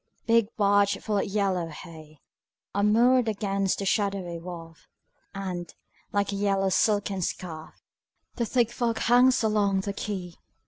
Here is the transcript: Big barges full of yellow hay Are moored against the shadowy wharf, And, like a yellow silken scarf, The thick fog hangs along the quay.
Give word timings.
Big 0.25 0.47
barges 0.57 1.03
full 1.03 1.19
of 1.19 1.25
yellow 1.25 1.67
hay 1.69 2.17
Are 2.73 2.81
moored 2.81 3.27
against 3.27 3.77
the 3.77 3.85
shadowy 3.85 4.39
wharf, 4.39 4.87
And, 5.35 5.71
like 6.11 6.31
a 6.31 6.35
yellow 6.37 6.69
silken 6.69 7.21
scarf, 7.21 7.83
The 8.37 8.47
thick 8.47 8.71
fog 8.71 8.97
hangs 8.97 9.43
along 9.43 9.81
the 9.81 9.93
quay. 9.93 10.33